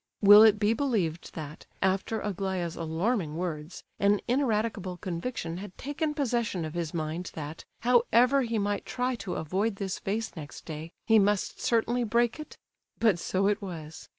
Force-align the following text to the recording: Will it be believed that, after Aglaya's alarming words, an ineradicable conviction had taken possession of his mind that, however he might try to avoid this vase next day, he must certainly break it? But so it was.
Will 0.19 0.41
it 0.41 0.57
be 0.57 0.73
believed 0.73 1.35
that, 1.35 1.67
after 1.79 2.21
Aglaya's 2.21 2.75
alarming 2.75 3.37
words, 3.37 3.83
an 3.99 4.19
ineradicable 4.27 4.97
conviction 4.97 5.57
had 5.57 5.77
taken 5.77 6.15
possession 6.15 6.65
of 6.65 6.73
his 6.73 6.91
mind 6.91 7.29
that, 7.35 7.65
however 7.81 8.41
he 8.41 8.57
might 8.57 8.83
try 8.87 9.13
to 9.17 9.35
avoid 9.35 9.75
this 9.75 9.99
vase 9.99 10.35
next 10.35 10.65
day, 10.65 10.91
he 11.05 11.19
must 11.19 11.61
certainly 11.61 12.03
break 12.03 12.39
it? 12.39 12.57
But 12.97 13.19
so 13.19 13.45
it 13.45 13.61
was. 13.61 14.09